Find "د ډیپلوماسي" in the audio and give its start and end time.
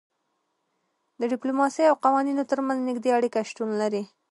1.19-1.83